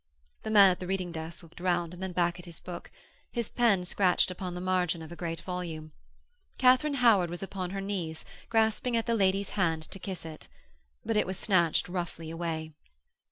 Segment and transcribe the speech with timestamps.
[0.41, 2.89] The man at the reading desk looked round and then back at his book.
[3.31, 5.91] His pen scratched upon the margin of a great volume.
[6.57, 10.47] Katharine Howard was upon her knees grasping at the lady's hand to kiss it.
[11.05, 12.71] But it was snatched roughly away.